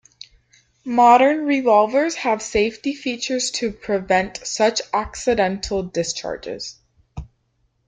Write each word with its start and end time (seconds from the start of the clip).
Modern 0.83 1.45
revolvers 1.45 2.15
have 2.15 2.41
safety 2.41 2.95
features 2.95 3.51
to 3.51 3.71
prevent 3.71 4.37
such 4.47 4.81
accidental 4.91 5.83
discharges. 5.83 6.79